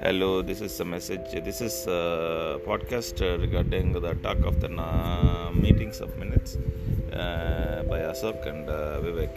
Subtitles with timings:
[0.00, 1.30] Hello, this is a message.
[1.44, 6.56] This is a podcast regarding the talk of the uh, meetings of minutes
[7.12, 9.30] uh, by Asok and uh, Vivek.